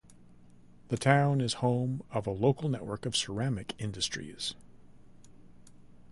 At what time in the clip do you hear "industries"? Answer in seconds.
3.79-4.55